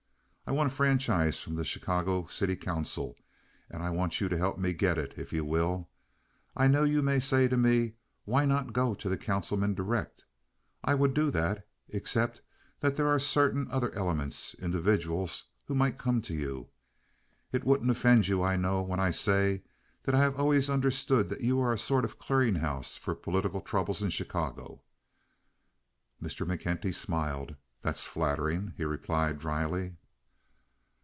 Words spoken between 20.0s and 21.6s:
that I have always understood that